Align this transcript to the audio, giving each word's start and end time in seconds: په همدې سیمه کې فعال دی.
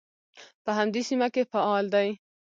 په 0.63 0.71
همدې 0.77 1.01
سیمه 1.09 1.27
کې 1.33 1.43
فعال 1.51 1.85
دی. 1.93 2.09